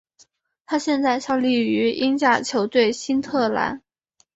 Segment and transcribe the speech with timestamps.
[0.65, 3.83] 他现在效力于英甲球队新特兰。